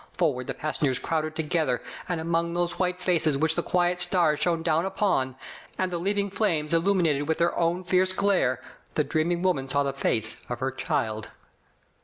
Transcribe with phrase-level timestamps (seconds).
[0.17, 1.79] Forward the passengers crowded to gether.
[2.09, 5.35] And among those white faces which the quiet stars shone down upon,
[5.77, 6.31] and the leaping.
[6.31, 8.59] flames illuminated with their own fierce glare,
[8.95, 11.29] the dreaming woman saw the face of her child.